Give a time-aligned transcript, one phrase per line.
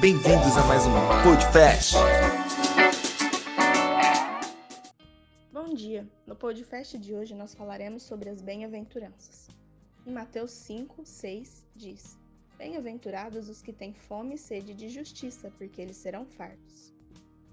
[0.00, 0.90] Bem-vindos a mais um
[1.22, 1.94] Podcast.
[5.52, 6.04] Bom dia!
[6.26, 9.46] No podcast de hoje nós falaremos sobre as bem-aventuranças.
[10.04, 12.18] Em Mateus 5, 6 diz:
[12.56, 16.92] Bem-aventurados os que têm fome e sede de justiça, porque eles serão fartos.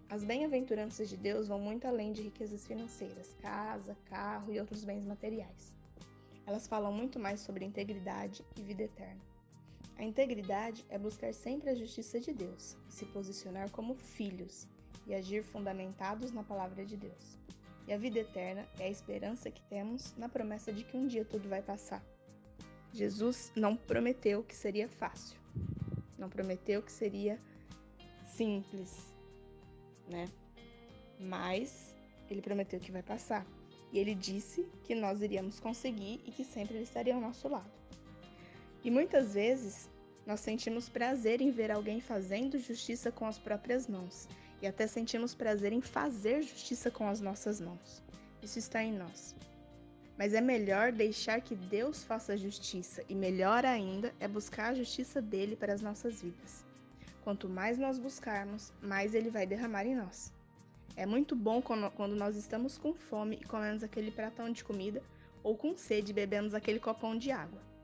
[0.10, 5.06] As bem-aventuranças de Deus vão muito além de riquezas financeiras, casa, carro e outros bens
[5.06, 5.72] materiais.
[6.48, 9.35] Elas falam muito mais sobre integridade e vida eterna.
[9.98, 14.68] A integridade é buscar sempre a justiça de Deus, se posicionar como filhos
[15.08, 17.38] e agir fundamentados na palavra de Deus.
[17.88, 21.24] E a vida eterna é a esperança que temos na promessa de que um dia
[21.24, 22.04] tudo vai passar.
[22.92, 25.38] Jesus não prometeu que seria fácil,
[26.18, 27.40] não prometeu que seria
[28.26, 29.14] simples,
[30.10, 30.28] né?
[31.20, 31.96] Mas
[32.30, 33.46] ele prometeu que vai passar.
[33.92, 37.72] E ele disse que nós iríamos conseguir e que sempre ele estaria ao nosso lado.
[38.86, 39.90] E muitas vezes
[40.28, 44.28] nós sentimos prazer em ver alguém fazendo justiça com as próprias mãos
[44.62, 48.04] e até sentimos prazer em fazer justiça com as nossas mãos.
[48.44, 49.36] Isso está em nós.
[50.16, 55.20] Mas é melhor deixar que Deus faça justiça e melhor ainda é buscar a justiça
[55.20, 56.64] dele para as nossas vidas.
[57.24, 60.32] Quanto mais nós buscarmos, mais ele vai derramar em nós.
[60.96, 65.02] É muito bom quando nós estamos com fome e comemos aquele pratão de comida
[65.42, 67.75] ou com sede e bebemos aquele copão de água.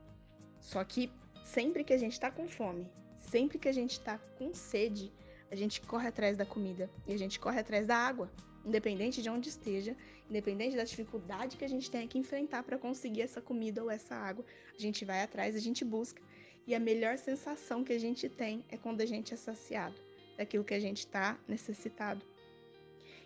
[0.61, 1.11] Só que
[1.43, 5.11] sempre que a gente está com fome, sempre que a gente está com sede,
[5.49, 8.31] a gente corre atrás da comida e a gente corre atrás da água,
[8.63, 9.97] independente de onde esteja,
[10.29, 14.15] independente da dificuldade que a gente tenha que enfrentar para conseguir essa comida ou essa
[14.15, 16.21] água, a gente vai atrás, a gente busca.
[16.65, 19.99] E a melhor sensação que a gente tem é quando a gente é saciado
[20.37, 22.23] daquilo que a gente está necessitado.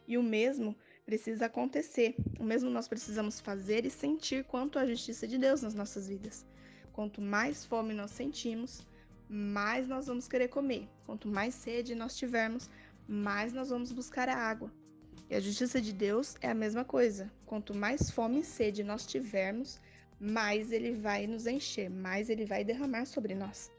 [0.08, 5.27] E o mesmo precisa acontecer, o mesmo nós precisamos fazer e sentir quanto à justiça
[5.27, 6.45] de Deus nas nossas vidas.
[6.95, 8.88] Quanto mais fome nós sentimos,
[9.27, 10.88] mais nós vamos querer comer.
[11.05, 12.69] Quanto mais sede nós tivermos,
[13.05, 14.71] mais nós vamos buscar a água.
[15.29, 17.30] E a justiça de Deus é a mesma coisa.
[17.45, 19.81] Quanto mais fome e sede nós tivermos,
[20.17, 23.70] mais ele vai nos encher, mais ele vai derramar sobre nós.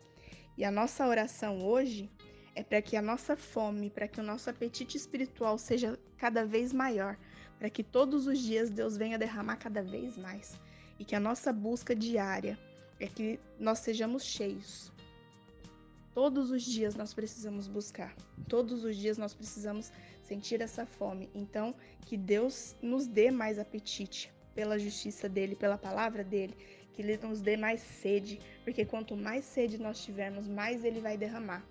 [0.54, 2.10] E a nossa oração hoje
[2.54, 6.70] é para que a nossa fome, para que o nosso apetite espiritual seja cada vez
[6.70, 7.16] maior,
[7.58, 10.60] para que todos os dias Deus venha derramar cada vez mais
[10.98, 12.58] e que a nossa busca diária
[12.98, 14.92] é que nós sejamos cheios.
[16.14, 18.14] Todos os dias nós precisamos buscar,
[18.48, 19.92] todos os dias nós precisamos
[20.22, 21.28] sentir essa fome.
[21.34, 21.74] Então,
[22.06, 26.56] que Deus nos dê mais apetite pela justiça dele, pela palavra dele,
[26.94, 31.18] que ele nos dê mais sede, porque quanto mais sede nós tivermos, mais ele vai
[31.18, 31.62] derramar.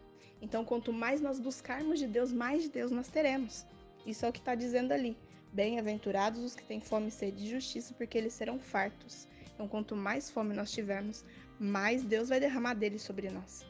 [0.41, 3.65] Então, quanto mais nós buscarmos de Deus, mais de Deus nós teremos.
[4.05, 5.17] Isso é o que está dizendo ali.
[5.51, 9.27] Bem-aventurados os que têm fome e sede de justiça, porque eles serão fartos.
[9.55, 11.23] Então, quanto mais fome nós tivermos,
[11.57, 13.65] mais Deus vai derramar dele sobre nós.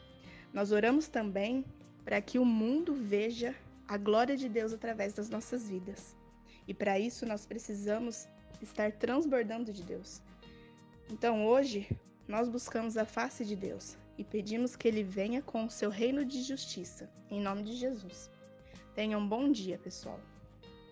[0.52, 1.64] Nós oramos também
[2.04, 3.54] para que o mundo veja
[3.86, 6.16] a glória de Deus através das nossas vidas.
[6.66, 8.28] E para isso nós precisamos
[8.60, 10.20] estar transbordando de Deus.
[11.08, 11.88] Então hoje
[12.26, 16.24] nós buscamos a face de Deus e pedimos que Ele venha com o seu reino
[16.24, 18.28] de justiça, em nome de Jesus.
[18.94, 20.18] Tenham um bom dia, pessoal.